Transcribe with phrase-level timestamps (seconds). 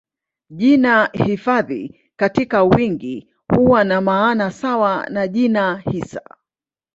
[0.49, 6.35] Jina hifadhi katika wingi huwa na maana sawa na jina hisa.